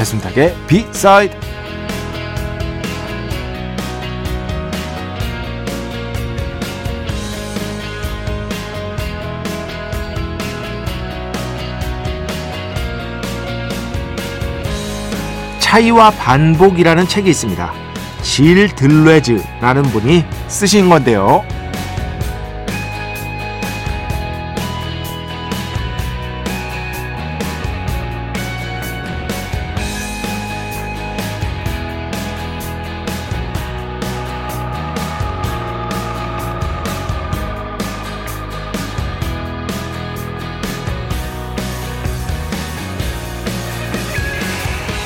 배순탁의 0.00 0.56
비사이드 0.66 1.36
차이와 15.58 16.12
반복이라는 16.12 17.06
책이 17.06 17.28
있습니다. 17.28 17.70
질 18.22 18.74
들레즈라는 18.74 19.82
분이 19.82 20.24
쓰신 20.48 20.88
건데요. 20.88 21.44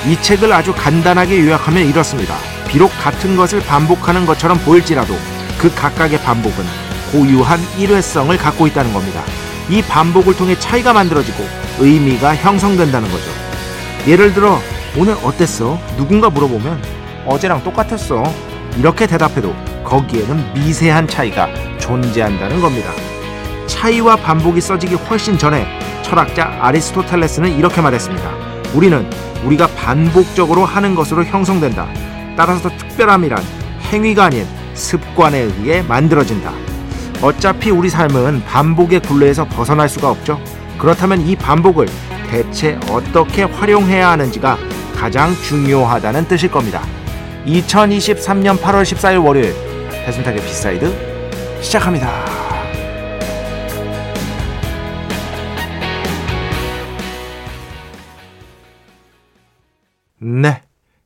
이 0.07 0.21
책을 0.21 0.53
아주 0.53 0.75
간단하게 0.75 1.47
요약하면 1.47 1.87
이렇습니다. 1.87 2.35
비록 2.69 2.91
같은 3.01 3.37
것을 3.37 3.61
반복하는 3.65 4.27
것처럼 4.27 4.59
보일지라도 4.59 5.15
그 5.57 5.75
각각의 5.75 6.21
반복은 6.21 6.65
고유한 7.11 7.59
일회성을 7.79 8.37
갖고 8.37 8.67
있다는 8.67 8.93
겁니다. 8.93 9.23
이 9.71 9.81
반복을 9.81 10.37
통해 10.37 10.59
차이가 10.59 10.93
만들어지고 10.93 11.43
의미가 11.79 12.37
형성된다는 12.37 13.11
거죠. 13.11 13.31
예를 14.07 14.35
들어 14.35 14.61
오늘 14.99 15.15
어땠어? 15.23 15.79
누군가 15.97 16.29
물어보면 16.29 16.83
어제랑 17.25 17.65
똑같았어. 17.65 18.23
이렇게 18.77 19.07
대답해도 19.07 19.55
거기에는 19.85 20.53
미세한 20.53 21.09
차이가 21.09 21.49
존재한다는 21.79 22.61
겁니다. 22.61 22.91
차이와 23.67 24.17
반복이 24.17 24.61
써지기 24.61 24.97
훨씬 24.97 25.39
전에 25.39 25.67
철학자 26.03 26.59
아리스토텔레스는 26.61 27.57
이렇게 27.57 27.81
말했습니다. 27.81 28.31
우리는 28.75 29.09
우리가 29.45 29.67
반복적으로 29.69 30.65
하는 30.65 30.95
것으로 30.95 31.25
형성된다. 31.25 31.87
따라서 32.37 32.69
특별함이란 32.69 33.43
행위가 33.93 34.25
아닌 34.25 34.47
습관에 34.75 35.39
의해 35.39 35.83
만들어진다. 35.83 36.53
어차피 37.23 37.71
우리 37.71 37.89
삶은 37.89 38.45
반복의 38.45 39.01
굴레에서 39.01 39.47
벗어날 39.47 39.89
수가 39.89 40.11
없죠. 40.11 40.41
그렇다면 40.79 41.21
이 41.21 41.37
반복을 41.37 41.87
대체 42.31 42.79
어떻게 42.91 43.45
활용해야 43.45 44.11
하는지가 44.11 44.59
가장 44.97 45.35
중요하다는 45.35 46.29
뜻일 46.29 46.51
겁니다. 46.51 46.83
2023년 47.47 48.59
8월 48.59 48.83
14일 48.83 49.25
월요일 49.25 49.55
배순탁의 50.05 50.41
B 50.43 50.66
side 50.66 51.61
시작합니다. 51.61 52.44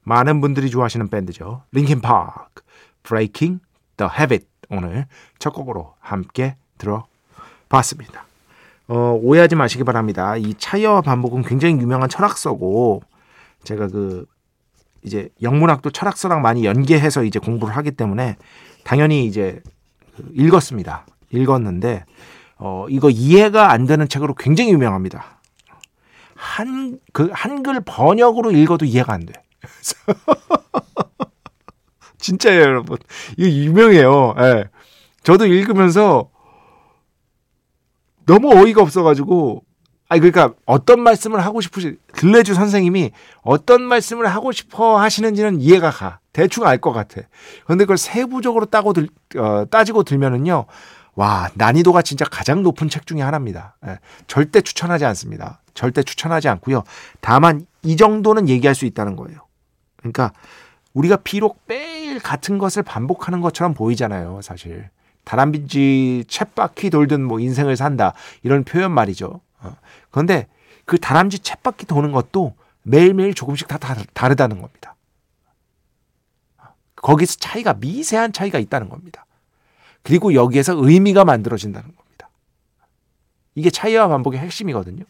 많은 0.09 0.41
분들이 0.41 0.71
좋아하시는 0.71 1.09
밴드죠. 1.09 1.63
링킨 1.71 2.01
파크, 2.01 2.63
Breaking 3.03 3.61
the 3.99 4.11
Habit 4.11 4.47
오늘 4.71 5.07
첫 5.39 5.51
곡으로 5.51 5.95
함께 6.01 6.57
들어봤습니다. 6.79 8.25
어, 8.89 9.19
오해하지 9.23 9.55
마시기 9.55 9.85
바랍니다. 9.85 10.37
이 10.37 10.55
차이와 10.55 11.03
반복은 11.03 11.43
굉장히 11.43 11.75
유명한 11.75 12.09
철학서고 12.09 13.03
제가 13.65 13.89
그 13.89 14.25
이제 15.03 15.29
영문학도 15.43 15.91
철학서랑 15.91 16.41
많이 16.41 16.65
연계해서 16.65 17.25
이제 17.25 17.39
공부를 17.39 17.77
하기 17.77 17.91
때문에 17.91 18.37
당연히 18.85 19.27
이제 19.27 19.61
그 20.17 20.27
읽었습니다. 20.35 21.07
읽었는데 21.31 22.05
어, 22.57 22.87
이거 22.89 23.11
이해가 23.11 23.71
안 23.71 23.87
되는 23.87 24.09
책으로 24.09 24.35
굉장히 24.35 24.73
유명합니다. 24.73 25.39
한, 26.35 26.99
그, 27.13 27.29
한글 27.33 27.81
번역으로 27.85 28.53
읽어도 28.53 28.85
이해가 28.85 29.13
안 29.13 29.27
돼. 29.27 29.35
진짜예요, 32.19 32.61
여러분. 32.61 32.99
이거 33.37 33.49
유명해요. 33.49 34.35
예. 34.39 34.65
저도 35.23 35.47
읽으면서 35.47 36.31
너무 38.27 38.53
어이가 38.53 38.83
없어가지고, 38.83 39.63
아니, 40.09 40.21
그러니까 40.21 40.55
어떤 40.67 41.01
말씀을 41.01 41.45
하고 41.45 41.61
싶으시, 41.61 41.97
들레주 42.15 42.55
선생님이 42.55 43.13
어떤 43.43 43.83
말씀을 43.83 44.27
하고 44.27 44.53
싶어 44.53 44.99
하시는지는 44.99 45.61
이해가 45.61 45.91
가. 45.91 46.19
대충 46.33 46.67
알 46.67 46.81
것 46.81 46.93
같아. 46.93 47.23
근데 47.67 47.85
그걸 47.85 47.99
세부적으로 47.99 48.67
따고 48.67 48.93
들, 48.93 49.09
어, 49.37 49.65
따지고 49.71 50.03
들면은요, 50.05 50.67
와, 51.15 51.49
난이도가 51.55 52.03
진짜 52.03 52.25
가장 52.25 52.63
높은 52.63 52.89
책 52.89 53.07
중에 53.07 53.23
하나입니다. 53.23 53.77
예, 53.87 53.99
절대 54.29 54.61
추천하지 54.61 55.05
않습니다. 55.07 55.61
절대 55.75 56.03
추천하지 56.03 56.49
않고요. 56.49 56.85
다만 57.21 57.67
이 57.83 57.97
정도는 57.97 58.49
얘기할 58.49 58.75
수 58.77 58.87
있다는 58.87 59.17
거예요. 59.17 59.41
그러니까 59.99 60.33
우리가 60.95 61.17
비록 61.17 61.63
매일 61.67 62.19
같은 62.19 62.59
것을 62.59 62.83
반복하는 62.83 63.41
것처럼 63.41 63.75
보이잖아요, 63.75 64.41
사실. 64.43 64.89
다람쥐 65.25 66.25
챗바퀴 66.27 66.91
돌든 66.91 67.23
뭐 67.23 67.39
인생을 67.39 67.77
산다 67.77 68.15
이런 68.43 68.65
표현 68.65 68.93
말이죠. 68.93 69.41
어. 69.61 69.77
그런데 70.11 70.47
그 70.87 70.99
다람쥐 70.99 71.41
챗바퀴 71.41 71.87
도는 71.87 72.13
것도 72.13 72.55
매일매일 72.83 73.35
조금씩 73.35 73.69
다 73.69 73.79
다르다는 73.79 74.61
겁니다. 74.63 74.97
거기서 76.97 77.37
차이가 77.39 77.75
미세한 77.75 78.33
차이가 78.33 78.59
있다는 78.59 78.89
겁니다. 78.89 79.27
그리고 80.03 80.33
여기에서 80.33 80.75
의미가 80.77 81.25
만들어진다는 81.25 81.95
겁니다. 81.95 82.31
이게 83.55 83.71
차이와 83.71 84.09
반복의 84.09 84.41
핵심이거든요. 84.41 85.05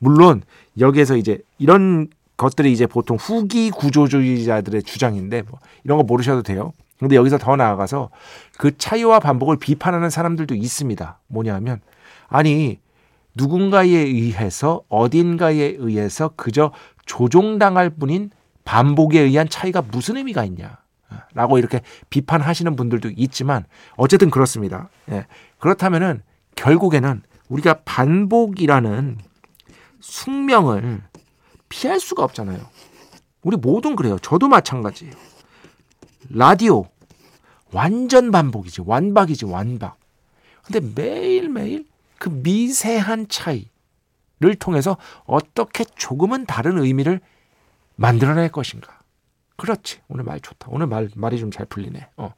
물론 0.00 0.42
여기에서 0.78 1.16
이제 1.16 1.40
이런 1.58 2.08
것들이 2.36 2.72
이제 2.72 2.86
보통 2.86 3.16
후기 3.16 3.70
구조주의자들의 3.70 4.82
주장인데 4.82 5.42
뭐 5.42 5.58
이런 5.84 5.98
거 5.98 6.04
모르셔도 6.04 6.42
돼요. 6.42 6.72
근데 6.98 7.16
여기서 7.16 7.38
더 7.38 7.56
나아가서 7.56 8.10
그 8.58 8.76
차이와 8.76 9.20
반복을 9.20 9.56
비판하는 9.58 10.10
사람들도 10.10 10.54
있습니다. 10.54 11.20
뭐냐면 11.28 11.80
아니 12.28 12.78
누군가에 13.34 13.88
의해서 13.88 14.82
어딘가에 14.88 15.74
의해서 15.78 16.30
그저 16.36 16.72
조종당할 17.06 17.90
뿐인 17.90 18.30
반복에 18.64 19.20
의한 19.20 19.48
차이가 19.48 19.82
무슨 19.82 20.16
의미가 20.16 20.44
있냐. 20.44 20.78
라고 21.34 21.58
이렇게 21.58 21.80
비판하시는 22.10 22.74
분들도 22.76 23.10
있지만 23.16 23.64
어쨌든 23.96 24.30
그렇습니다. 24.30 24.88
예. 25.10 25.26
그렇다면은 25.58 26.22
결국에는 26.54 27.22
우리가 27.48 27.80
반복이라는 27.84 29.18
숙명을 30.00 31.02
피할 31.72 31.98
수가 31.98 32.22
없잖아요. 32.24 32.60
우리 33.42 33.56
모든 33.56 33.96
그래요. 33.96 34.18
저도 34.18 34.46
마찬가지예요. 34.48 35.14
라디오 36.28 36.84
완전 37.72 38.30
반복이지 38.30 38.82
완박이지 38.84 39.46
완박. 39.46 39.96
근데 40.62 40.80
매일매일 40.80 41.86
그 42.18 42.28
미세한 42.28 43.28
차이를 43.28 44.54
통해서 44.58 44.98
어떻게 45.24 45.84
조금은 45.84 46.44
다른 46.44 46.76
의미를 46.78 47.20
만들어낼 47.96 48.50
것인가. 48.50 49.00
그렇지. 49.56 50.00
오늘 50.08 50.24
말 50.24 50.40
좋다. 50.40 50.68
오늘 50.70 50.86
말, 50.86 51.08
말이 51.16 51.38
좀 51.40 51.50
잘 51.50 51.64
풀리네. 51.66 52.08
어. 52.18 52.34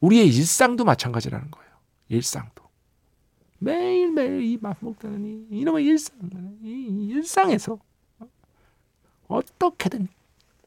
우리의 0.00 0.28
일상도 0.28 0.84
마찬가지라는 0.84 1.50
거예요. 1.50 1.70
일상도. 2.08 2.62
매일매일 3.58 4.42
이 4.42 4.58
반복되는 4.58 5.24
이, 5.26 5.46
이놈의 5.50 5.84
일상, 5.84 6.16
이 6.62 7.08
일상에서 7.10 7.78
어떻게든 9.28 10.08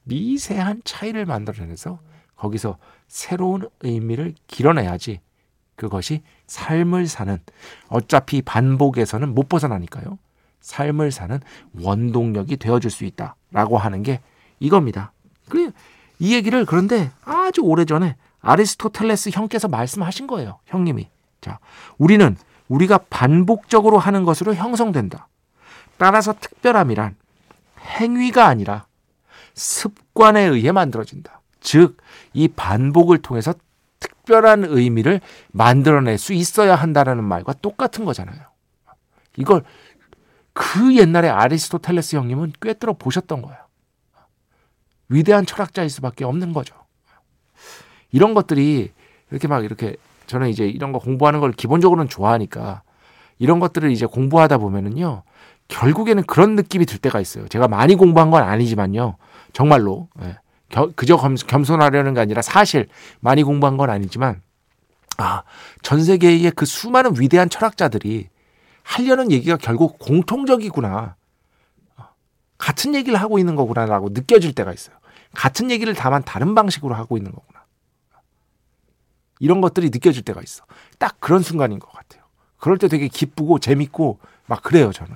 미세한 0.04 0.82
차이를 0.84 1.26
만들어내서 1.26 2.00
거기서 2.36 2.78
새로운 3.08 3.68
의미를 3.82 4.34
길어내야지 4.48 5.20
그것이 5.76 6.22
삶을 6.48 7.08
사는 7.08 7.40
어차피 7.88 8.42
반복에서는 8.42 9.34
못 9.34 9.48
벗어나니까요. 9.48 10.18
삶을 10.62 11.12
사는 11.12 11.40
원동력이 11.80 12.58
되어줄 12.58 12.92
수 12.92 13.06
있다라고 13.06 13.78
하는 13.78 14.04
게 14.04 14.20
이겁니다. 14.60 15.12
그이 15.50 15.72
얘기를 16.20 16.66
그런데 16.66 17.12
아주 17.24 17.62
오래 17.62 17.86
전에 17.86 18.16
아리스토텔레스 18.42 19.30
형께서 19.34 19.68
말씀하신 19.68 20.28
거예요. 20.28 20.60
형님이. 20.66 21.10
자, 21.42 21.60
우리는 21.98 22.36
우리가 22.68 23.00
반복적으로 23.10 23.98
하는 23.98 24.24
것으로 24.24 24.56
형성된다. 24.56 25.28
따라서 25.98 26.34
특별함이란 26.34 27.16
행위가 27.88 28.46
아니라 28.46 28.86
습관에 29.54 30.42
의해 30.42 30.72
만들어진다. 30.72 31.42
즉, 31.60 31.98
이 32.34 32.48
반복을 32.48 33.20
통해서 33.20 33.54
특별한 34.00 34.66
의미를 34.66 35.22
만들어낼 35.52 36.18
수 36.18 36.34
있어야 36.34 36.76
한다라는 36.76 37.24
말과 37.24 37.54
똑같은 37.54 38.06
거잖아요. 38.06 38.40
이걸 39.38 39.64
그 40.54 40.96
옛날에 40.96 41.30
아리스토텔레스 41.30 42.16
형님은 42.16 42.54
꿰뚫어 42.62 42.94
보셨던 42.94 43.42
거예요. 43.42 43.60
위대한 45.10 45.46
철학자일 45.46 45.90
수밖에 45.90 46.26
없는 46.26 46.54
거죠. 46.54 46.76
이런 48.12 48.34
것들이 48.34 48.92
이렇게 49.30 49.48
막 49.48 49.64
이렇게 49.64 49.96
저는 50.26 50.50
이제 50.50 50.68
이런 50.68 50.92
거 50.92 51.00
공부하는 51.00 51.40
걸 51.40 51.52
기본적으로는 51.52 52.10
좋아하니까 52.10 52.84
이런 53.40 53.60
것들을 53.60 53.92
이제 53.92 54.06
공부하다 54.06 54.58
보면은요 54.58 55.24
결국에는 55.68 56.24
그런 56.24 56.56
느낌이 56.56 56.86
들 56.86 56.98
때가 56.98 57.20
있어요. 57.20 57.48
제가 57.48 57.68
많이 57.68 57.96
공부한 57.96 58.32
건 58.32 58.44
아니지만요 58.44 59.18
정말로 59.54 60.10
예. 60.22 60.38
그저 60.96 61.18
겸 61.18 61.64
손하려는 61.64 62.14
게 62.14 62.20
아니라 62.20 62.42
사실 62.42 62.88
많이 63.20 63.44
공부한 63.44 63.78
건 63.78 63.90
아니지만 63.90 64.42
아, 65.18 65.44
전 65.82 66.04
세계의 66.04 66.52
그 66.52 66.66
수많은 66.66 67.20
위대한 67.20 67.50
철학자들이 67.50 68.30
하려는 68.84 69.32
얘기가 69.32 69.58
결국 69.58 70.00
공통적이구나. 70.00 71.16
같은 72.58 72.96
얘기를 72.96 73.20
하고 73.20 73.38
있는 73.38 73.56
거구나라고 73.56 74.10
느껴질 74.10 74.54
때가 74.54 74.72
있어요. 74.74 74.96
같은 75.34 75.70
얘기를 75.70 75.94
다만 75.94 76.24
다른 76.24 76.56
방식으로 76.56 76.96
하고 76.96 77.18
있는 77.18 77.32
거구나. 77.32 77.66
이런 79.40 79.62
것들이 79.62 79.90
느껴질 79.90 80.24
때가 80.24 80.42
있어. 80.42 80.64
딱 80.98 81.20
그런 81.20 81.44
순간인 81.44 81.80
것 81.80 81.92
같아요. 81.92 82.24
그럴 82.58 82.78
때 82.78 82.88
되게 82.88 83.08
기쁘고 83.08 83.60
재밌고 83.60 84.20
막 84.48 84.64
그래요, 84.64 84.92
저는. 84.92 85.16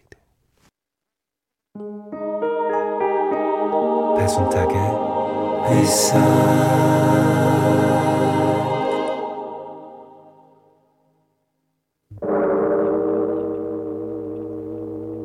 배순탁의 4.17 4.75
회사 5.69 6.19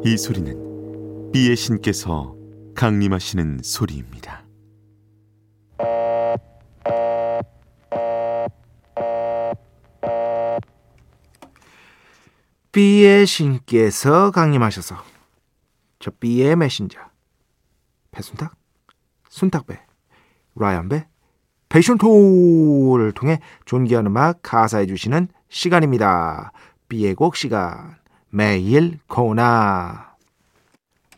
이 0.05 0.17
소리는 0.17 1.31
비의 1.33 1.57
신께서 1.57 2.37
강림하시는 2.75 3.61
소리입니다. 3.63 4.47
비의 12.71 13.27
신께서 13.27 14.31
강림하셔서 14.31 15.16
저 16.07 16.13
비의 16.21 16.55
메신저 16.55 17.01
배순탁, 18.13 18.55
순탁배, 19.29 19.77
라이언배, 20.55 21.05
패션토를 21.69 23.11
통해 23.11 23.41
존귀한 23.65 24.07
음악 24.07 24.39
가사해 24.41 24.87
주시는 24.87 25.27
시간입니다. 25.49 26.53
비의 26.89 27.17
곡 27.17 27.35
시간. 27.35 27.97
매일 28.31 29.01
코나. 29.09 30.15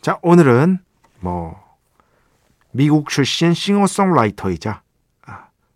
자, 0.01 0.19
오늘은 0.23 0.79
뭐 1.21 1.63
미국 2.71 3.11
출신 3.11 3.53
싱어송라이터이자 3.53 4.81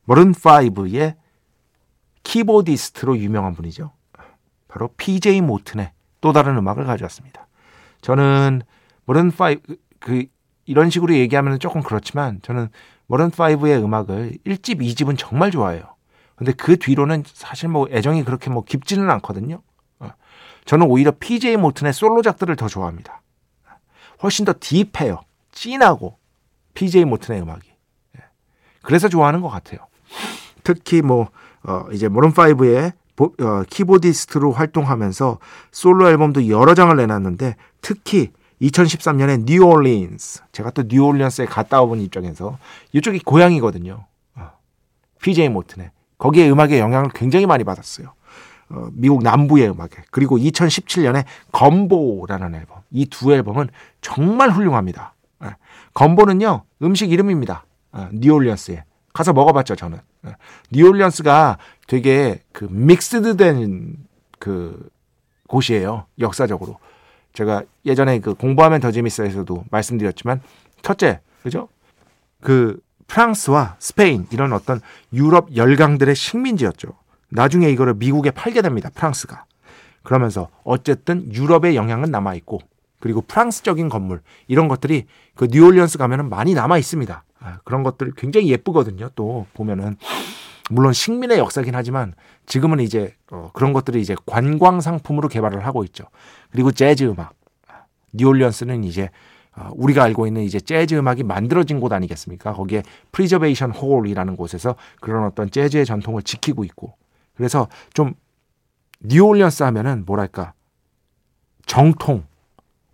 머른 0.04 0.32
5의 0.32 1.16
키보디스트로 2.22 3.18
유명한 3.18 3.52
분이죠. 3.54 3.92
바로 4.68 4.88
PJ 4.96 5.42
모튼의 5.42 5.92
또 6.22 6.32
다른 6.32 6.56
음악을 6.56 6.86
가져왔습니다. 6.86 7.46
저는 8.00 8.62
머른 9.04 9.30
5그 9.30 10.28
이런 10.64 10.90
식으로 10.90 11.14
얘기하면 11.14 11.58
조금 11.58 11.82
그렇지만 11.82 12.40
저는 12.42 12.68
머른 13.06 13.30
5의 13.30 13.82
음악을 13.82 14.38
1집, 14.46 14.80
2집은 14.80 15.16
정말 15.18 15.50
좋아해요. 15.50 15.94
근데 16.36 16.52
그 16.52 16.76
뒤로는 16.76 17.24
사실 17.26 17.68
뭐 17.68 17.86
애정이 17.90 18.24
그렇게 18.24 18.50
뭐 18.50 18.64
깊지는 18.64 19.10
않거든요. 19.10 19.62
저는 20.64 20.86
오히려 20.86 21.12
PJ 21.18 21.56
모튼의 21.56 21.92
솔로작들을 21.92 22.54
더 22.56 22.68
좋아합니다. 22.68 23.22
훨씬 24.22 24.44
더 24.44 24.54
딥해요. 24.58 25.20
진하고 25.50 26.18
PJ 26.74 27.04
모튼의 27.04 27.42
음악이. 27.42 27.68
예. 28.18 28.24
그래서 28.82 29.08
좋아하는 29.08 29.40
것 29.40 29.48
같아요. 29.48 29.80
특히 30.62 31.02
뭐 31.02 31.30
어, 31.64 31.84
이제 31.92 32.08
Maroon 32.08 32.32
5의 32.32 32.92
어, 33.20 33.62
키보디스트로 33.68 34.52
활동하면서 34.52 35.38
솔로 35.70 36.08
앨범도 36.08 36.48
여러 36.48 36.74
장을 36.74 36.94
내놨는데 36.96 37.56
특히 37.80 38.30
2013년에 38.62 39.44
뉴올리언스 39.44 40.42
제가 40.52 40.70
또 40.70 40.84
뉴올리언스에 40.86 41.46
갔다 41.46 41.80
와본 41.80 42.00
입장에서 42.00 42.58
이쪽이 42.92 43.20
고향이거든요. 43.20 44.04
어, 44.36 44.50
PJ 45.20 45.48
모튼의 45.48 45.90
거기에 46.18 46.48
음악의 46.50 46.78
영향을 46.78 47.10
굉장히 47.14 47.46
많이 47.46 47.64
받았어요. 47.64 48.12
어, 48.70 48.88
미국 48.92 49.22
남부의 49.22 49.68
음악에 49.70 50.04
그리고 50.10 50.38
2017년에 50.38 51.24
Gumbo라는 51.50 52.54
앨범 52.54 52.78
이 52.90 53.06
두 53.06 53.32
앨범은 53.32 53.68
정말 54.00 54.50
훌륭합니다. 54.50 55.14
예. 55.44 55.56
건보는요 55.94 56.62
음식 56.82 57.10
이름입니다. 57.10 57.64
어, 57.92 58.08
뉴올리언스에 58.12 58.84
가서 59.12 59.32
먹어봤죠 59.32 59.74
저는. 59.76 59.98
예. 60.26 60.36
뉴올리언스가 60.70 61.58
되게 61.88 62.40
그 62.52 62.66
믹스드된 62.70 63.96
그 64.38 64.88
곳이에요 65.48 66.06
역사적으로. 66.20 66.78
제가 67.32 67.62
예전에 67.84 68.18
그 68.20 68.34
공부하면 68.34 68.80
더 68.80 68.90
재밌어에서도 68.90 69.64
말씀드렸지만 69.70 70.40
첫째 70.82 71.20
그죠 71.42 71.68
그 72.40 72.80
프랑스와 73.06 73.76
스페인 73.78 74.26
이런 74.30 74.52
어떤 74.52 74.80
유럽 75.12 75.54
열강들의 75.54 76.14
식민지였죠. 76.14 76.88
나중에 77.28 77.70
이거를 77.70 77.94
미국에 77.94 78.30
팔게 78.30 78.62
됩니다. 78.62 78.90
프랑스가. 78.94 79.44
그러면서 80.02 80.48
어쨌든 80.64 81.32
유럽의 81.32 81.76
영향은 81.76 82.10
남아 82.10 82.34
있고 82.36 82.60
그리고 83.00 83.20
프랑스적인 83.20 83.88
건물 83.88 84.22
이런 84.48 84.68
것들이 84.68 85.06
그 85.34 85.48
뉴올리언스 85.50 85.98
가면은 85.98 86.28
많이 86.28 86.54
남아 86.54 86.78
있습니다. 86.78 87.24
아, 87.40 87.58
그런 87.64 87.82
것들 87.82 88.12
굉장히 88.16 88.48
예쁘거든요. 88.48 89.10
또 89.14 89.46
보면은 89.54 89.96
물론 90.70 90.92
식민의 90.92 91.38
역사긴 91.38 91.74
하지만 91.74 92.14
지금은 92.46 92.80
이제 92.80 93.14
어, 93.30 93.50
그런 93.52 93.72
것들이 93.72 94.00
이제 94.00 94.14
관광 94.26 94.80
상품으로 94.80 95.28
개발을 95.28 95.66
하고 95.66 95.84
있죠. 95.84 96.04
그리고 96.50 96.70
재즈 96.72 97.04
음악. 97.04 97.34
뉴올리언스는 98.12 98.84
이제 98.84 99.10
어, 99.54 99.70
우리가 99.74 100.02
알고 100.04 100.26
있는 100.26 100.42
이제 100.42 100.60
재즈 100.60 100.94
음악이 100.94 101.24
만들어진 101.24 101.80
곳 101.80 101.92
아니겠습니까? 101.92 102.52
거기에 102.52 102.82
Preservation 103.12 103.70
Hall이라는 103.70 104.36
곳에서 104.36 104.76
그런 105.00 105.24
어떤 105.24 105.50
재즈의 105.50 105.84
전통을 105.84 106.22
지키고 106.22 106.64
있고 106.64 106.94
그래서 107.34 107.68
좀 107.92 108.14
뉴올리언스 109.00 109.62
하면은 109.64 110.04
뭐랄까 110.06 110.54
정통, 111.66 112.24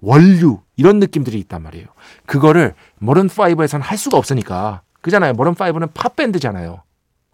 원류 0.01 0.61
이런 0.77 0.99
느낌들이 0.99 1.39
있단 1.41 1.63
말이에요. 1.63 1.87
그거를 2.27 2.75
Maroon 2.99 3.27
5에서는 3.29 3.81
할 3.81 3.99
수가 3.99 4.17
없으니까 4.17 4.83
그잖아요. 5.01 5.33
Maroon 5.35 5.55
5는 5.55 5.91
팝 5.95 6.17
밴드잖아요. 6.17 6.83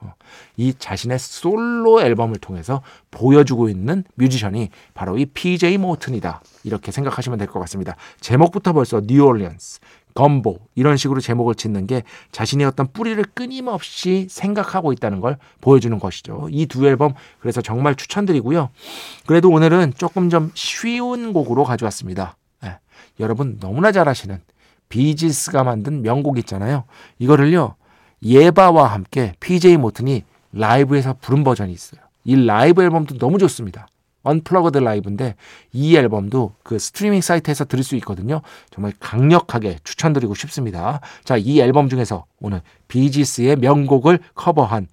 어, 0.04 0.14
이 0.56 0.74
자신의 0.78 1.18
솔로 1.18 2.00
앨범을 2.02 2.36
통해서 2.36 2.82
보여주고 3.10 3.68
있는 3.68 4.04
뮤지션이 4.14 4.70
바로 4.94 5.18
이 5.18 5.26
PJ 5.26 5.78
모튼이다. 5.78 6.42
이렇게 6.64 6.92
생각하시면 6.92 7.38
될 7.38 7.48
것 7.48 7.60
같습니다. 7.60 7.96
제목부터 8.20 8.72
벌써 8.72 9.00
뉴올리언스, 9.04 9.80
Gumbo 10.14 10.58
이런 10.76 10.96
식으로 10.96 11.20
제목을 11.20 11.54
짓는 11.56 11.86
게 11.86 12.02
자신의 12.32 12.66
어떤 12.66 12.86
뿌리를 12.92 13.22
끊임없이 13.34 14.26
생각하고 14.30 14.92
있다는 14.92 15.20
걸 15.20 15.38
보여주는 15.60 15.98
것이죠. 15.98 16.48
이 16.50 16.66
두 16.66 16.86
앨범 16.86 17.14
그래서 17.40 17.60
정말 17.60 17.94
추천드리고요. 17.96 18.70
그래도 19.26 19.50
오늘은 19.50 19.94
조금 19.98 20.30
좀 20.30 20.50
쉬운 20.54 21.32
곡으로 21.32 21.64
가져왔습니다. 21.64 22.36
네. 22.62 22.78
여러분 23.20 23.58
너무나 23.60 23.90
잘 23.92 24.08
아시는 24.08 24.40
비지스가 24.88 25.64
만든 25.64 26.02
명곡 26.02 26.38
있잖아요. 26.38 26.84
이거를요. 27.18 27.74
예바와 28.24 28.86
함께 28.86 29.34
PJ 29.40 29.76
모튼이 29.76 30.24
라이브에서 30.52 31.14
부른 31.20 31.44
버전이 31.44 31.72
있어요. 31.72 32.00
이 32.24 32.36
라이브 32.36 32.82
앨범도 32.82 33.18
너무 33.18 33.38
좋습니다. 33.38 33.86
unplugged 34.22 34.78
라이브인데 34.78 35.36
이 35.72 35.96
앨범도 35.96 36.54
그 36.62 36.78
스트리밍 36.78 37.20
사이트에서 37.20 37.66
들을 37.66 37.84
수 37.84 37.94
있거든요. 37.96 38.40
정말 38.70 38.92
강력하게 38.98 39.78
추천드리고 39.84 40.34
싶습니다. 40.34 41.00
자, 41.24 41.36
이 41.36 41.60
앨범 41.60 41.88
중에서 41.88 42.24
오늘 42.40 42.62
비지스의 42.88 43.56
명곡을 43.56 44.18
커버한 44.34 44.88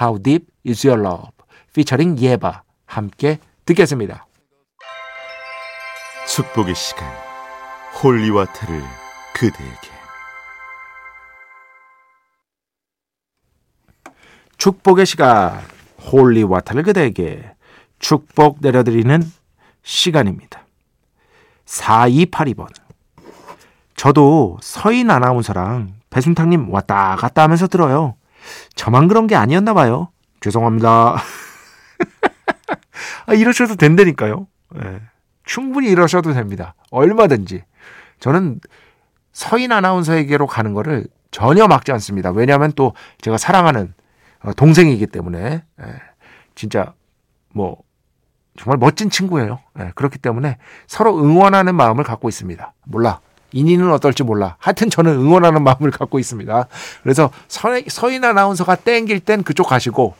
How 0.00 0.22
Deep 0.22 0.46
Is 0.66 0.86
Your 0.86 1.04
Love 1.04 1.30
featuring 1.74 2.18
예바 2.18 2.62
함께 2.86 3.38
듣겠습니다. 3.64 4.26
축복의 6.28 6.74
시간 6.74 7.08
holy 8.02 8.27
water를 8.27 8.82
그대에게 9.34 9.97
축복의 14.58 15.06
시간 15.06 15.58
holy 16.12 16.34
water를 16.34 16.82
그대에게 16.82 17.50
축복 17.98 18.58
내려드리는 18.60 19.22
시간입니다. 19.82 20.66
4282번 21.64 22.68
저도 23.96 24.58
서인 24.60 25.10
아나운서랑 25.10 25.94
배순탁님 26.10 26.72
왔다 26.72 27.16
갔다 27.16 27.42
하면서 27.42 27.66
들어요. 27.66 28.14
저만 28.74 29.08
그런 29.08 29.26
게 29.26 29.34
아니었나 29.34 29.74
봐요. 29.74 30.08
죄송합니다. 30.40 31.16
아, 33.26 33.34
이러셔도 33.34 33.74
된다니까요. 33.74 34.46
네. 34.74 35.00
충분히 35.44 35.88
이러셔도 35.88 36.32
됩니다. 36.32 36.74
얼마든지. 36.90 37.64
저는 38.20 38.60
서인 39.32 39.72
아나운서에게로 39.72 40.46
가는 40.46 40.74
거를 40.74 41.06
전혀 41.30 41.66
막지 41.66 41.92
않습니다. 41.92 42.30
왜냐하면 42.30 42.72
또 42.74 42.94
제가 43.20 43.36
사랑하는 43.36 43.92
어, 43.92 43.97
동생이기 44.56 45.06
때문에 45.06 45.62
예, 45.80 45.84
진짜 46.54 46.92
뭐 47.52 47.78
정말 48.58 48.78
멋진 48.78 49.10
친구예요. 49.10 49.60
예, 49.78 49.92
그렇기 49.94 50.18
때문에 50.18 50.58
서로 50.86 51.18
응원하는 51.18 51.74
마음을 51.74 52.04
갖고 52.04 52.28
있습니다. 52.28 52.72
몰라. 52.84 53.20
서인은 53.52 53.90
어떨지 53.92 54.22
몰라. 54.24 54.56
하여튼 54.58 54.90
저는 54.90 55.12
응원하는 55.12 55.62
마음을 55.62 55.90
갖고 55.90 56.18
있습니다. 56.18 56.66
그래서 57.02 57.30
서, 57.48 57.68
서인 57.88 58.24
아나운서가 58.24 58.76
땡길 58.76 59.20
땐 59.20 59.42
그쪽 59.42 59.68
가시고 59.68 60.14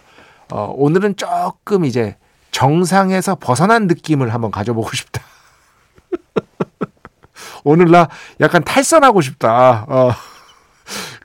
어, 0.50 0.72
오늘은 0.74 1.16
조금 1.16 1.84
이제 1.84 2.16
정상에서 2.50 3.34
벗어난 3.34 3.86
느낌을 3.86 4.32
한번 4.32 4.50
가져보고 4.50 4.90
싶다. 4.94 5.22
오늘 7.64 7.90
나 7.90 8.08
약간 8.40 8.64
탈선하고 8.64 9.20
싶다. 9.20 9.84
어. 9.88 10.12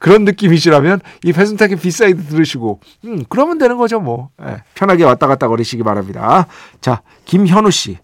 그런 0.03 0.25
느낌이시라면 0.25 0.99
이 1.23 1.31
배순탁의 1.31 1.77
B 1.77 1.86
side 1.86 2.23
들으시고 2.25 2.81
음 3.05 3.23
그러면 3.29 3.57
되는 3.57 3.77
거죠 3.77 4.01
뭐 4.01 4.31
예, 4.41 4.61
편하게 4.73 5.05
왔다 5.05 5.27
갔다 5.27 5.47
거리시기 5.47 5.83
바랍니다. 5.83 6.47
자 6.81 7.01
김현우 7.25 7.71
씨 7.71 8.03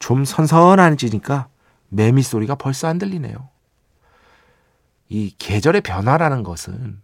좀 0.00 0.24
선선해지니까 0.24 1.48
매미 1.90 2.22
소리가 2.22 2.56
벌써 2.56 2.88
안 2.88 2.98
들리네요. 2.98 3.48
이 5.08 5.34
계절의 5.38 5.82
변화라는 5.82 6.42
것은 6.42 7.00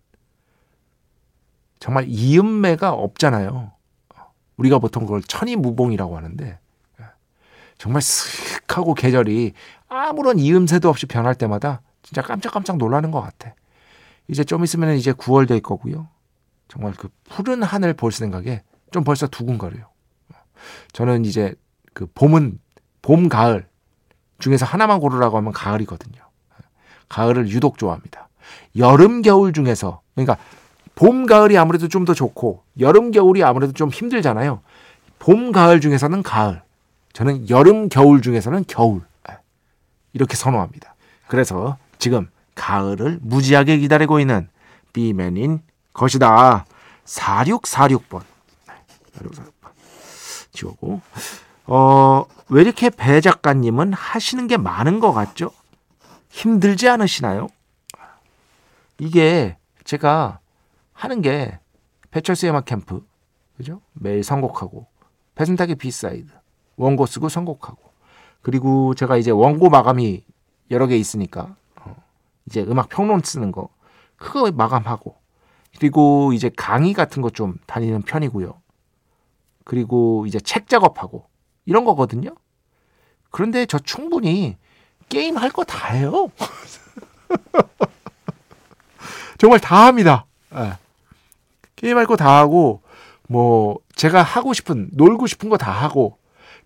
정말 1.79 2.07
이음매가 2.09 2.91
없잖아요. 2.91 3.73
우리가 4.57 4.79
보통 4.79 5.05
그걸 5.05 5.23
천이무봉이라고 5.23 6.17
하는데 6.17 6.59
예, 7.01 7.05
정말 7.79 8.03
슥 8.03 8.79
하고 8.79 8.95
계절이 8.95 9.53
아무런 9.89 10.39
이음새도 10.39 10.89
없이 10.89 11.07
변할 11.07 11.35
때마다 11.35 11.83
진짜 12.03 12.23
깜짝깜짝 12.23 12.79
놀라는 12.79 13.11
것 13.11 13.21
같아. 13.21 13.55
이제 14.29 14.45
좀 14.45 14.65
있으면 14.65 14.97
이제 14.97 15.13
9월 15.13 15.47
될 15.49 15.61
거고요. 15.61 16.09
정말 16.69 16.93
그 16.95 17.09
푸른 17.29 17.63
하늘 17.63 17.95
볼 17.95 18.13
생각에 18.13 18.63
좀 18.91 19.05
벌써 19.05 19.27
두근거려요. 19.27 19.87
저는 20.93 21.25
이제 21.25 21.55
그 21.93 22.07
봄은 22.15 22.59
봄, 23.03 23.29
가을 23.29 23.67
중에서 24.39 24.67
하나만 24.67 25.01
고르라고 25.01 25.37
하면 25.37 25.53
가을이거든요. 25.53 26.21
가을을 27.09 27.49
유독 27.49 27.79
좋아합니다. 27.79 28.29
여름, 28.77 29.23
겨울 29.23 29.53
중에서 29.53 30.01
그러니까 30.15 30.37
봄, 30.97 31.27
가을이 31.27 31.57
아무래도 31.57 31.89
좀 31.89 32.05
더 32.05 32.15
좋고 32.15 32.63
여름, 32.81 33.13
겨울이 33.13 33.45
아무래도 33.45 33.73
좀 33.73 33.91
힘들잖아요. 33.91 34.61
봄, 35.19 35.53
가을 35.53 35.81
중에서는 35.81 36.23
가을. 36.23 36.63
저는 37.13 37.49
여름, 37.49 37.89
겨울 37.89 38.23
중에서는 38.23 38.65
겨울. 38.67 39.03
이렇게 40.13 40.35
선호합니다. 40.35 40.95
그래서 41.29 41.77
지금 41.99 42.29
가을을 42.57 43.21
무지하게 43.23 43.79
기다리고 43.79 44.19
있는 44.19 44.49
비맨인 44.93 45.63
것이다. 45.93 46.67
4646번. 47.05 48.23
4646번. 49.15 49.71
지우고. 50.51 51.01
어, 51.67 52.25
왜 52.49 52.63
이렇게 52.63 52.91
배 52.91 53.21
작가님은 53.21 53.93
하시는 53.93 54.47
게 54.49 54.57
많은 54.57 54.99
것 54.99 55.13
같죠? 55.13 55.53
힘들지 56.31 56.89
않으시나요? 56.89 57.49
이게 58.99 59.57
제가 59.85 60.41
하는 60.93 61.23
게 61.23 61.59
배철수의 62.11 62.51
음악 62.51 62.65
캠프, 62.65 63.07
그죠? 63.57 63.81
매일 63.93 64.25
선곡하고, 64.25 64.87
배순탁의 65.35 65.77
B 65.77 65.86
side, 65.86 66.31
원고 66.77 67.05
쓰고 67.05 67.29
선곡하고, 67.29 67.79
그리고 68.43 68.95
제가 68.95 69.17
이제 69.19 69.31
원고 69.31 69.69
마감이 69.69 70.25
여러 70.71 70.87
개 70.87 70.97
있으니까, 70.97 71.57
이제 72.47 72.63
음악 72.63 72.89
평론 72.89 73.21
쓰는 73.23 73.53
거 73.53 73.69
그거 74.17 74.51
마감하고 74.51 75.17
그리고 75.79 76.33
이제 76.33 76.51
강의 76.57 76.95
같은 76.95 77.23
거 77.23 77.31
좀 77.31 77.57
다니는 77.67 78.03
편이고요. 78.03 78.61
그리고 79.65 80.25
이제 80.27 80.39
책 80.41 80.69
작업하고 80.69 81.29
이런 81.67 81.85
거거든요. 81.85 82.31
그런데 83.31 83.67
저 83.67 83.79
충분히 83.79 84.57
게임 85.09 85.37
할 85.37 85.51
거 85.51 85.65
다 85.65 85.93
해요. 85.93 86.31
정말 89.39 89.61
다 89.61 89.87
합니다. 89.87 90.27
네. 90.51 90.73
게임 91.77 91.97
할 91.99 92.07
거 92.07 92.17
다 92.17 92.39
하고 92.39 92.83
뭐 93.29 93.79
제가 93.97 94.23
하고 94.23 94.53
싶은 94.53 94.89
놀고 94.93 95.27
싶은 95.27 95.49
거 95.49 95.57
다 95.57 95.73
하고 95.73 96.19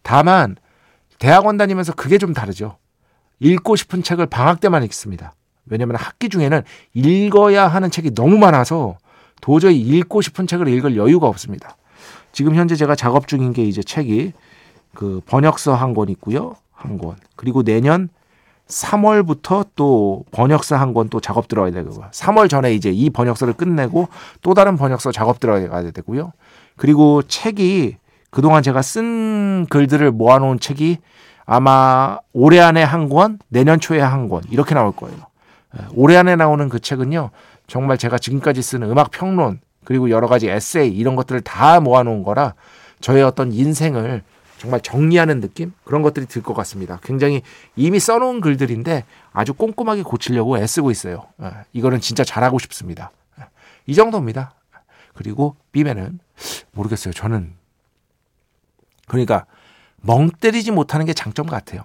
다만 0.02 0.56
대학원 1.18 1.56
다니면서 1.56 1.92
그게 1.94 2.18
좀 2.18 2.32
다르죠. 2.32 2.78
읽고 3.40 3.76
싶은 3.76 4.02
책을 4.02 4.26
방학 4.26 4.60
때만 4.60 4.82
읽습니다. 4.84 5.34
왜냐하면 5.70 5.96
학기 5.96 6.28
중에는 6.28 6.62
읽어야 6.94 7.66
하는 7.68 7.90
책이 7.90 8.14
너무 8.14 8.36
많아서 8.38 8.96
도저히 9.40 9.80
읽고 9.80 10.20
싶은 10.20 10.46
책을 10.46 10.68
읽을 10.68 10.96
여유가 10.96 11.26
없습니다. 11.28 11.76
지금 12.32 12.54
현재 12.54 12.76
제가 12.76 12.94
작업 12.94 13.26
중인 13.26 13.52
게 13.52 13.64
이제 13.64 13.82
책이 13.82 14.32
그 14.94 15.20
번역서 15.26 15.74
한 15.74 15.94
권 15.94 16.08
있고요. 16.10 16.54
한 16.72 16.98
권. 16.98 17.16
그리고 17.36 17.62
내년 17.62 18.08
3월부터 18.68 19.66
또 19.74 20.24
번역서 20.30 20.76
한 20.76 20.94
권 20.94 21.08
또 21.08 21.20
작업 21.20 21.48
들어가야 21.48 21.72
되고 21.72 21.90
3월 22.12 22.48
전에 22.48 22.72
이제 22.74 22.90
이 22.90 23.10
번역서를 23.10 23.54
끝내고 23.54 24.08
또 24.42 24.54
다른 24.54 24.76
번역서 24.76 25.12
작업 25.12 25.40
들어가야 25.40 25.90
되고요. 25.90 26.32
그리고 26.76 27.22
책이 27.22 27.96
그동안 28.30 28.62
제가 28.62 28.80
쓴 28.82 29.66
글들을 29.70 30.12
모아놓은 30.12 30.60
책이 30.60 30.98
아마 31.46 32.18
올해 32.32 32.60
안에 32.60 32.82
한 32.84 33.08
권, 33.08 33.38
내년 33.48 33.80
초에 33.80 33.98
한 34.00 34.28
권 34.28 34.42
이렇게 34.50 34.74
나올 34.74 34.92
거예요. 34.92 35.16
예, 35.78 35.86
올해 35.94 36.16
안에 36.16 36.36
나오는 36.36 36.68
그 36.68 36.80
책은요, 36.80 37.30
정말 37.66 37.98
제가 37.98 38.18
지금까지 38.18 38.62
쓰는 38.62 38.90
음악 38.90 39.10
평론, 39.10 39.60
그리고 39.84 40.10
여러 40.10 40.26
가지 40.26 40.48
에세이, 40.48 40.90
이런 40.90 41.16
것들을 41.16 41.40
다 41.42 41.80
모아놓은 41.80 42.22
거라 42.22 42.54
저의 43.00 43.22
어떤 43.22 43.52
인생을 43.52 44.22
정말 44.58 44.80
정리하는 44.80 45.40
느낌? 45.40 45.72
그런 45.84 46.02
것들이 46.02 46.26
들 46.26 46.42
것 46.42 46.52
같습니다. 46.52 47.00
굉장히 47.02 47.40
이미 47.76 47.98
써놓은 47.98 48.42
글들인데 48.42 49.04
아주 49.32 49.54
꼼꼼하게 49.54 50.02
고치려고 50.02 50.58
애쓰고 50.58 50.90
있어요. 50.90 51.26
예, 51.42 51.50
이거는 51.72 52.00
진짜 52.00 52.24
잘하고 52.24 52.58
싶습니다. 52.58 53.10
예, 53.40 53.44
이 53.86 53.94
정도입니다. 53.94 54.54
그리고 55.14 55.56
B맨은 55.72 56.20
모르겠어요. 56.72 57.12
저는 57.14 57.54
그러니까 59.06 59.46
멍 59.96 60.30
때리지 60.30 60.70
못하는 60.70 61.04
게 61.06 61.12
장점 61.12 61.46
같아요. 61.46 61.84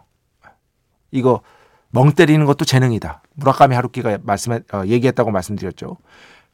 이거 1.11 1.41
멍 1.95 2.11
때리는 2.11 2.45
것도 2.45 2.65
재능이다. 2.65 3.23
무라카미 3.35 3.73
하루키가 3.73 4.17
말씀해 4.21 4.59
어, 4.73 4.83
얘기했다고 4.85 5.31
말씀드렸죠. 5.31 5.95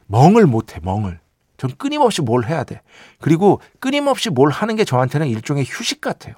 멍을 0.05 0.45
못해 0.45 0.79
멍을. 0.83 1.19
전 1.57 1.71
끊임없이 1.77 2.21
뭘 2.21 2.45
해야 2.45 2.63
돼. 2.63 2.81
그리고 3.19 3.59
끊임없이 3.79 4.29
뭘 4.29 4.51
하는 4.51 4.75
게 4.75 4.83
저한테는 4.83 5.27
일종의 5.27 5.65
휴식 5.65 5.99
같아요. 5.99 6.35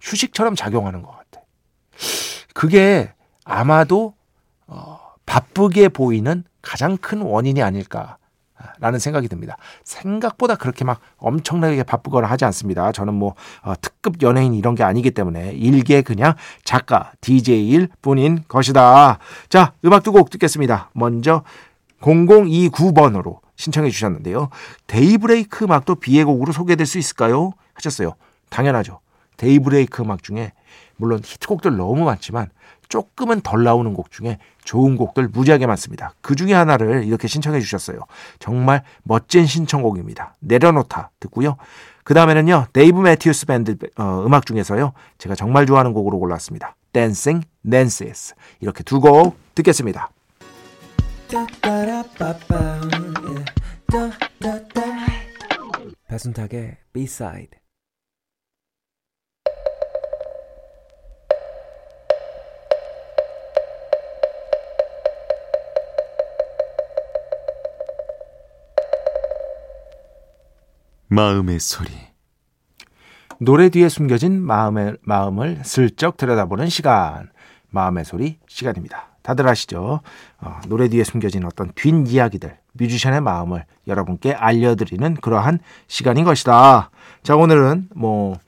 휴식처럼 0.00 0.54
작용하는 0.54 1.02
것 1.02 1.10
같아. 1.10 1.42
그게 2.54 3.12
아마도 3.44 4.14
어, 4.66 4.98
바쁘게 5.26 5.90
보이는 5.90 6.44
가장 6.62 6.96
큰 6.96 7.20
원인이 7.20 7.62
아닐까 7.62 8.16
라는 8.80 8.98
생각이 8.98 9.28
듭니다. 9.28 9.56
생각보다 9.84 10.56
그렇게 10.56 10.84
막 10.84 11.00
엄청나게 11.18 11.82
바쁘거나 11.82 12.26
하지 12.28 12.44
않습니다. 12.46 12.92
저는 12.92 13.14
뭐 13.14 13.34
어, 13.62 13.74
특급 13.80 14.22
연예인 14.22 14.54
이런 14.54 14.74
게 14.74 14.82
아니기 14.82 15.10
때문에 15.10 15.52
일개 15.52 16.02
그냥 16.02 16.34
작가, 16.64 17.12
DJ일 17.20 17.88
뿐인 18.00 18.44
것이다. 18.48 19.18
자, 19.48 19.72
음악 19.84 20.02
두 20.02 20.10
곡 20.12 20.30
듣겠습니다. 20.30 20.90
먼저 20.92 21.44
0029번으로 22.00 23.38
신청해 23.56 23.90
주셨는데요. 23.90 24.48
데이브레이크 24.86 25.64
음악도 25.64 25.94
비의 25.96 26.24
곡으로 26.24 26.52
소개될 26.52 26.86
수 26.86 26.98
있을까요? 26.98 27.52
하셨어요. 27.74 28.14
당연하죠. 28.48 29.00
데이브레이크 29.36 30.02
음악 30.02 30.22
중에 30.22 30.52
물론 30.96 31.20
히트곡들 31.24 31.76
너무 31.76 32.04
많지만 32.04 32.50
조금은 32.90 33.40
덜 33.40 33.64
나오는 33.64 33.94
곡 33.94 34.10
중에 34.10 34.38
좋은 34.64 34.96
곡들 34.98 35.28
무지하게 35.28 35.66
많습니다. 35.66 36.12
그 36.20 36.36
중에 36.36 36.52
하나를 36.52 37.04
이렇게 37.04 37.26
신청해 37.28 37.60
주셨어요. 37.60 38.00
정말 38.38 38.82
멋진 39.04 39.46
신청곡입니다. 39.46 40.34
내려놓다 40.40 41.10
듣고요. 41.20 41.56
그 42.04 42.12
다음에는요. 42.12 42.66
데이브 42.72 43.00
매튜스 43.00 43.46
밴드 43.46 43.76
어, 43.96 44.22
음악 44.26 44.44
중에서요. 44.44 44.92
제가 45.18 45.34
정말 45.34 45.64
좋아하는 45.66 45.92
곡으로 45.94 46.18
골랐습니다. 46.18 46.76
Dancing 46.92 47.46
Nancies 47.64 48.34
이렇게 48.60 48.82
두 48.82 49.00
곡 49.00 49.36
듣겠습니다. 49.54 50.10
배순탁의 56.08 56.76
B-side 56.92 57.59
마음의 71.12 71.58
소리. 71.58 71.90
노래 73.38 73.68
뒤에 73.68 73.88
숨겨진 73.88 74.40
마음의 74.40 74.98
마음을 75.02 75.60
슬쩍 75.64 76.16
들여다보는 76.16 76.68
시간. 76.68 77.30
마음의 77.70 78.04
소리 78.04 78.38
시간입니다. 78.46 79.08
다들 79.22 79.48
아시죠? 79.48 80.02
어, 80.40 80.60
노래 80.68 80.88
뒤에 80.88 81.02
숨겨진 81.02 81.44
어떤 81.44 81.72
뒷 81.74 81.92
이야기들, 82.08 82.56
뮤지션의 82.74 83.22
마음을 83.22 83.64
여러분께 83.88 84.34
알려드리는 84.34 85.14
그러한 85.16 85.58
시간인 85.88 86.24
것이다. 86.24 86.90
자, 87.24 87.34
오늘은 87.36 87.88
뭐 87.96 88.38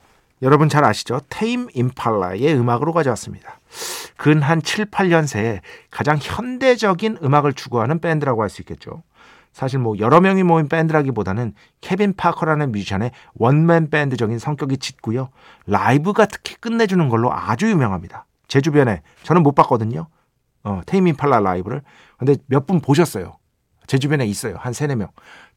여러분 0.40 0.68
잘 0.68 0.84
아시죠? 0.84 1.20
테임 1.28 1.66
임팔라의 1.74 2.54
음악으로 2.54 2.92
가져왔습니다. 2.92 3.58
근 4.16 4.40
한 4.40 4.62
7, 4.62 4.86
8년 4.86 5.26
새에 5.26 5.62
가장 5.90 6.16
현대적인 6.20 7.18
음악을 7.24 7.54
추구하는 7.54 7.98
밴드라고 7.98 8.42
할 8.42 8.50
수 8.50 8.62
있겠죠. 8.62 9.02
사실 9.52 9.78
뭐 9.78 9.98
여러 9.98 10.20
명이 10.20 10.42
모인 10.42 10.68
밴드라기보다는 10.68 11.54
케빈 11.80 12.14
파커라는 12.14 12.72
뮤지션의 12.72 13.10
원맨 13.34 13.90
밴드적인 13.90 14.38
성격이 14.38 14.78
짙고요. 14.78 15.28
라이브가 15.66 16.26
특히 16.26 16.56
끝내주는 16.56 17.06
걸로 17.08 17.32
아주 17.32 17.70
유명합니다. 17.70 18.26
제 18.48 18.60
주변에 18.60 19.02
저는 19.22 19.42
못 19.42 19.54
봤거든요. 19.54 20.06
어, 20.64 20.80
테임 20.86 21.16
임팔라 21.16 21.40
라이브를. 21.40 21.82
근데 22.16 22.36
몇 22.46 22.66
분 22.66 22.80
보셨어요. 22.80 23.36
제 23.86 23.98
주변에 23.98 24.24
있어요. 24.26 24.56
한 24.58 24.72
세네 24.72 24.94
명. 24.94 25.08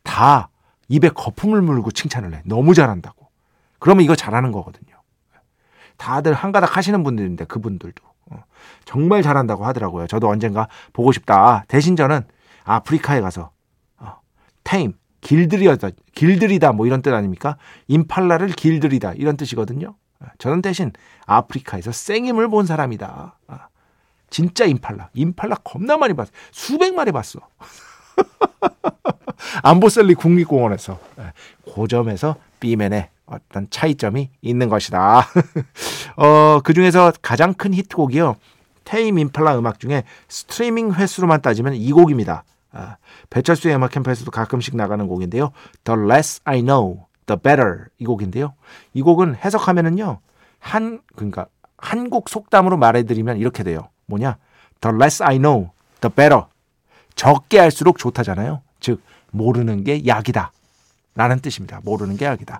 다 0.03 0.49
입에 0.89 1.09
거품을 1.09 1.61
물고 1.61 1.91
칭찬을 1.91 2.33
해. 2.33 2.41
너무 2.45 2.73
잘한다고. 2.73 3.29
그러면 3.79 4.03
이거 4.03 4.15
잘하는 4.15 4.51
거거든요. 4.51 4.95
다들 5.97 6.33
한가닥 6.33 6.75
하시는 6.75 7.01
분들인데 7.03 7.45
그분들도 7.45 8.03
어, 8.31 8.43
정말 8.83 9.21
잘한다고 9.21 9.65
하더라고요. 9.65 10.07
저도 10.07 10.27
언젠가 10.27 10.67
보고 10.91 11.11
싶다. 11.13 11.63
대신 11.69 11.95
저는 11.95 12.23
아프리카에 12.65 13.21
가서 13.21 13.51
테임, 14.65 14.93
길들이다, 15.21 15.89
길들이다 16.13 16.73
뭐 16.73 16.85
이런 16.85 17.01
뜻 17.01 17.13
아닙니까? 17.13 17.55
임팔라를 17.87 18.49
길들이다 18.49 19.13
이런 19.13 19.37
뜻이거든요. 19.37 19.95
저는 20.37 20.61
대신 20.61 20.91
아프리카에서 21.25 21.93
생임을 21.93 22.49
본 22.49 22.65
사람이다. 22.65 23.37
아, 23.47 23.67
진짜 24.29 24.65
임팔라. 24.65 25.11
임팔라 25.13 25.55
겁나 25.63 25.95
많이 25.97 26.13
봤어. 26.13 26.31
수백 26.51 26.93
마리 26.93 27.11
봤어. 27.11 27.39
암보셀리 29.63 30.15
국립공원에서. 30.15 30.99
그 31.73 31.87
점에서 31.87 32.35
B맨의 32.59 33.09
어떤 33.25 33.69
차이점이 33.69 34.29
있는 34.41 34.69
것이다. 34.69 35.27
어, 36.17 36.59
그 36.63 36.73
중에서 36.73 37.13
가장 37.21 37.53
큰 37.53 37.73
히트곡이요. 37.73 38.35
테임 38.83 39.19
임팔라 39.19 39.57
음악 39.57 39.79
중에 39.79 40.03
스트리밍 40.27 40.93
횟수로만 40.93 41.41
따지면 41.41 41.75
이 41.75 41.91
곡입니다. 41.91 42.43
아, 42.75 42.97
배철수의 43.29 43.75
음악 43.75 43.91
캠프에서도 43.91 44.29
가끔씩 44.29 44.75
나가는 44.75 45.07
곡인데요. 45.07 45.51
The 45.85 45.99
less 45.99 46.41
I 46.43 46.61
know, 46.61 47.05
the 47.25 47.39
better 47.41 47.85
이 47.97 48.05
곡인데요. 48.05 48.53
이 48.93 49.01
곡은 49.01 49.35
해석하면은요. 49.35 50.19
한 50.59 51.01
그러니까 51.15 51.47
한국 51.77 52.29
속담으로 52.29 52.77
말해드리면 52.77 53.37
이렇게 53.37 53.63
돼요. 53.63 53.89
뭐냐? 54.07 54.37
The 54.81 54.95
less 54.95 55.23
I 55.23 55.37
know, 55.37 55.69
the 56.01 56.13
better. 56.13 56.43
적게 57.15 57.59
할수록 57.59 57.97
좋다잖아요. 57.97 58.61
즉 58.81 59.01
모르는 59.31 59.85
게 59.85 60.05
약이다. 60.05 60.51
라는 61.15 61.39
뜻입니다. 61.39 61.79
모르는 61.83 62.17
게 62.17 62.25
약이다. 62.25 62.59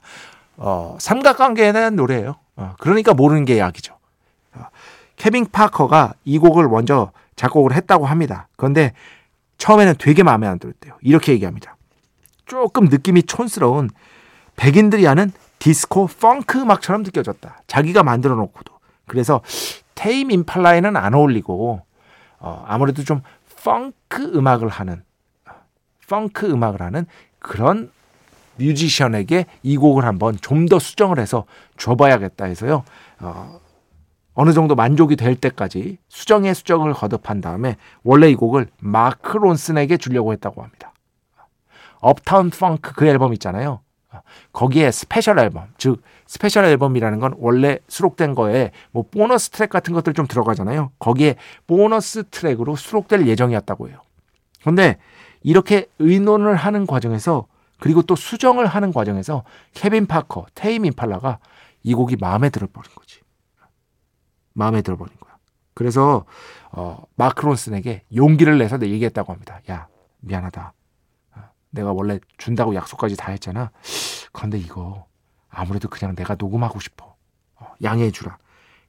어, 0.57 0.97
삼각관계에 0.99 1.73
대한 1.73 1.97
노래예요. 1.97 2.35
어, 2.55 2.75
그러니까 2.79 3.13
모르는 3.13 3.43
게 3.43 3.59
약이죠. 3.59 3.97
어, 4.53 4.67
케빈 5.17 5.45
파커가 5.45 6.13
이 6.23 6.39
곡을 6.39 6.69
먼저 6.69 7.11
작곡을 7.35 7.73
했다고 7.73 8.05
합니다. 8.05 8.47
그런데 8.55 8.93
처음에는 9.65 9.95
되게 9.97 10.21
마음에 10.21 10.45
안 10.45 10.59
들었대요. 10.59 10.93
이렇게 11.01 11.31
얘기합니다. 11.31 11.75
조금 12.45 12.85
느낌이 12.85 13.23
촌스러운 13.23 13.89
백인들이 14.57 15.05
하는 15.05 15.31
디스코 15.57 16.05
펑크 16.05 16.61
음악처럼 16.61 17.01
느껴졌다. 17.01 17.63
자기가 17.65 18.03
만들어 18.03 18.35
놓고도. 18.35 18.71
그래서 19.07 19.41
테임 19.95 20.29
임팔라에는 20.29 20.95
안 20.95 21.15
어울리고 21.15 21.81
어, 22.37 22.65
아무래도 22.67 23.03
좀 23.03 23.23
펑크 23.63 24.33
음악을 24.35 24.69
하는 24.69 25.03
펑크 26.09 26.45
음악을 26.45 26.83
하는 26.83 27.07
그런 27.39 27.89
뮤지션에게 28.57 29.47
이 29.63 29.77
곡을 29.77 30.05
한번 30.05 30.37
좀 30.41 30.67
더 30.67 30.77
수정을 30.77 31.17
해서 31.17 31.45
줘봐야겠다 31.77 32.45
해서요. 32.45 32.83
어, 33.19 33.59
어느 34.35 34.53
정도 34.53 34.75
만족이 34.75 35.15
될 35.15 35.35
때까지 35.35 35.97
수정의 36.09 36.53
수정을 36.53 36.93
거듭한 36.93 37.41
다음에 37.41 37.77
원래 38.03 38.29
이 38.29 38.35
곡을 38.35 38.67
마크 38.79 39.37
론슨에게 39.37 39.97
주려고 39.97 40.33
했다고 40.33 40.61
합니다. 40.61 40.93
Uptown 41.99 42.51
Funk 42.51 42.93
그 42.93 43.07
앨범 43.07 43.33
있잖아요. 43.33 43.79
거기에 44.51 44.91
special 44.91 45.39
앨범, 45.39 45.67
즉 45.77 46.01
special 46.25 46.65
앨범이라는 46.65 47.19
건 47.19 47.35
원래 47.37 47.79
수록된 47.87 48.35
거에 48.35 48.71
뭐 48.91 49.05
보너스 49.09 49.49
트랙 49.49 49.69
같은 49.69 49.93
것들 49.93 50.13
좀 50.13 50.27
들어가잖아요. 50.27 50.91
거기에 50.99 51.35
보너스 51.67 52.23
트랙으로 52.29 52.75
수록될 52.75 53.27
예정이었다고 53.27 53.89
해요. 53.89 53.99
그런데 54.61 54.97
이렇게 55.43 55.87
의논을 55.99 56.55
하는 56.55 56.85
과정에서 56.85 57.47
그리고 57.79 58.01
또 58.01 58.15
수정을 58.15 58.65
하는 58.65 58.93
과정에서 58.93 59.43
케빈 59.73 60.05
파커, 60.05 60.45
테임 60.55 60.85
임팔라가 60.85 61.39
이 61.83 61.93
곡이 61.93 62.17
마음에 62.19 62.49
들어버린 62.49 62.89
거지. 62.95 63.19
마음에 64.55 64.81
들어버린 64.81 65.15
거야. 65.19 65.37
그래서 65.73 66.25
어, 66.71 67.03
마크 67.15 67.45
론슨에게 67.45 68.03
용기를 68.15 68.57
내서 68.57 68.77
내 68.77 68.89
얘기했다고 68.89 69.31
합니다. 69.31 69.59
야 69.69 69.87
미안하다. 70.21 70.73
어, 71.35 71.39
내가 71.69 71.91
원래 71.91 72.19
준다고 72.37 72.73
약속까지 72.73 73.15
다 73.17 73.31
했잖아. 73.31 73.71
그런데 74.31 74.57
이거 74.57 75.05
아무래도 75.49 75.89
그냥 75.89 76.15
내가 76.15 76.35
녹음하고 76.35 76.79
싶어. 76.79 77.15
어, 77.55 77.73
양해해 77.83 78.09
주라. 78.11 78.37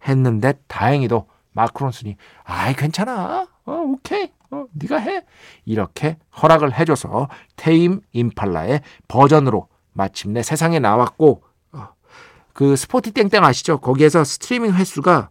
했는데 0.08 0.54
다행히도 0.68 1.28
마크 1.52 1.82
론슨이 1.82 2.16
아이 2.44 2.74
괜찮아. 2.74 3.46
어, 3.64 3.72
오케이. 3.72 4.32
어, 4.50 4.66
네가 4.72 4.98
해. 4.98 5.24
이렇게 5.64 6.18
허락을 6.40 6.78
해줘서 6.78 7.28
테임 7.56 8.00
임팔라의 8.12 8.82
버전으로 9.08 9.68
마침내 9.92 10.42
세상에 10.42 10.78
나왔고 10.78 11.42
어, 11.72 11.88
그 12.52 12.76
스포티 12.76 13.10
땡땡 13.10 13.42
아시죠? 13.44 13.78
거기에서 13.78 14.22
스트리밍 14.22 14.74
횟수가 14.74 15.30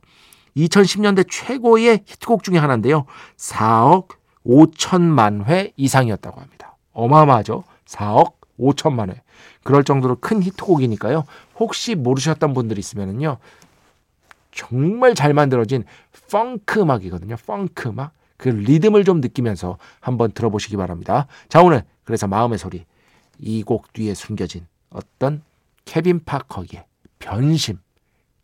2010년대 0.58 1.26
최고의 1.30 2.04
히트곡 2.06 2.44
중의 2.44 2.60
하나인데요. 2.60 3.06
4억 3.38 4.10
5천만 4.46 5.46
회 5.46 5.74
이상이었다고 5.76 6.40
합니다. 6.40 6.78
어마어마하죠. 6.94 7.64
4억 7.86 8.34
5천만 8.60 9.10
회. 9.10 9.22
그럴 9.64 9.84
정도로 9.84 10.18
큰 10.20 10.42
히트곡이니까요. 10.42 11.26
혹시 11.60 11.96
모르셨던 11.96 12.54
분들 12.54 12.78
있으면은요. 12.78 13.38
정말 14.52 15.16
잘 15.16 15.34
만들어진 15.34 15.84
펑크 16.32 16.80
음악이거든요. 16.82 17.36
펑크 17.46 17.90
음악. 17.90 18.14
그 18.38 18.50
리듬을 18.50 19.04
좀 19.04 19.22
느끼면서 19.22 19.78
한번 20.00 20.32
들어보시기 20.32 20.78
바랍니다. 20.78 21.28
자, 21.50 21.62
오늘 21.62 21.84
그래서 22.04 22.28
마음의 22.28 22.58
소리. 22.58 22.86
이 23.40 23.64
곡 23.64 23.92
뒤에 23.92 24.14
숨겨진 24.14 24.66
어떤 24.90 25.42
케빈 25.84 26.24
파커의 26.24 26.86
변심. 27.20 27.80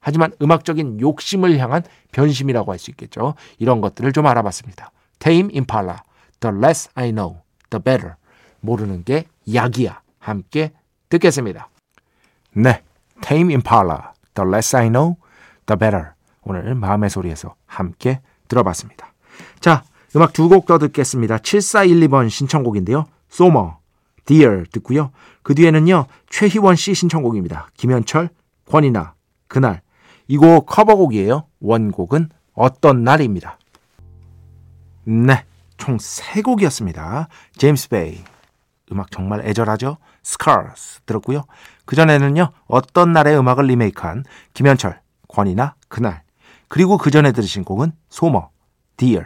하지만 0.01 0.33
음악적인 0.41 0.99
욕심을 0.99 1.57
향한 1.59 1.83
변심이라고 2.11 2.71
할 2.71 2.79
수 2.79 2.89
있겠죠. 2.91 3.35
이런 3.59 3.79
것들을 3.81 4.11
좀 4.11 4.25
알아봤습니다. 4.25 4.91
테임 5.19 5.49
임팔라, 5.51 6.03
The 6.39 6.57
Less 6.57 6.89
I 6.95 7.11
Know, 7.11 7.37
The 7.69 7.81
Better. 7.81 8.15
모르는 8.59 9.03
게 9.03 9.25
약이야. 9.53 10.01
함께 10.19 10.71
듣겠습니다. 11.09 11.69
네, 12.53 12.81
테임 13.21 13.51
임팔라, 13.51 14.13
The 14.33 14.47
Less 14.49 14.75
I 14.75 14.87
Know, 14.89 15.15
The 15.67 15.77
Better. 15.77 16.09
오늘 16.43 16.73
마음의 16.75 17.09
소리에서 17.11 17.55
함께 17.67 18.19
들어봤습니다. 18.47 19.13
자, 19.59 19.83
음악 20.15 20.33
두 20.33 20.49
곡 20.49 20.65
더 20.65 20.79
듣겠습니다. 20.79 21.37
7412번 21.37 22.29
신청곡인데요. 22.29 23.05
소머, 23.29 23.77
Dear 24.25 24.65
듣고요. 24.71 25.11
그 25.43 25.53
뒤에는요. 25.55 26.07
최희원 26.29 26.75
씨 26.75 26.93
신청곡입니다. 26.95 27.69
김현철, 27.77 28.29
권이나, 28.69 29.13
그날. 29.47 29.81
이 30.31 30.37
곡 30.37 30.65
커버곡이에요. 30.65 31.45
원곡은 31.59 32.29
어떤 32.53 33.03
날입니다. 33.03 33.57
네, 35.03 35.43
총 35.75 36.19
세 36.19 36.41
곡이었습니다. 36.41 37.27
제임스 37.57 37.89
베이. 37.89 38.23
음악 38.93 39.11
정말 39.11 39.45
애절하죠? 39.45 39.97
Scars 40.23 41.01
들었고요. 41.05 41.43
그전에는요. 41.83 42.49
어떤 42.67 43.11
날의 43.11 43.37
음악을 43.37 43.65
리메이크한 43.65 44.23
김현철, 44.53 45.01
권이나, 45.27 45.75
그날. 45.89 46.23
그리고 46.69 46.97
그 46.97 47.11
전에 47.11 47.33
들으신 47.33 47.65
곡은 47.65 47.91
소머, 48.07 48.51
Dear. 48.95 49.25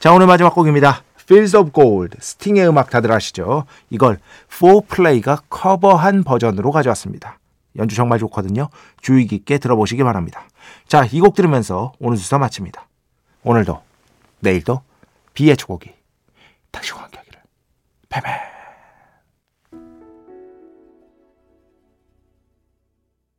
자, 0.00 0.12
오늘 0.12 0.26
마지막 0.26 0.56
곡입니다. 0.56 1.02
Fields 1.20 1.56
of 1.56 1.70
Gold, 1.72 2.16
스팅의 2.20 2.68
음악 2.68 2.90
다들 2.90 3.12
아시죠? 3.12 3.64
이걸 3.90 4.18
4플레이가 4.50 5.42
커버한 5.48 6.24
버전으로 6.24 6.72
가져왔습니다. 6.72 7.38
연주 7.78 7.94
정말 7.96 8.18
좋거든요. 8.18 8.68
주의 9.00 9.26
깊게 9.26 9.58
들어보시기 9.58 10.02
바랍니다. 10.02 10.44
자, 10.86 11.04
이 11.04 11.20
곡 11.20 11.34
들으면서 11.34 11.92
오늘 12.00 12.16
수사 12.16 12.38
마칩니다. 12.38 12.88
오늘도, 13.42 13.80
내일도 14.40 14.82
비의 15.34 15.56
초곡이 15.56 15.92
당신과 16.72 17.04
함께하기를. 17.04 17.40
패배. 18.08 18.55